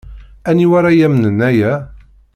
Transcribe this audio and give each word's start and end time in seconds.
Aniwa 0.49 0.75
ara 0.79 0.91
yamnen 0.99 1.39
aya? 1.49 1.73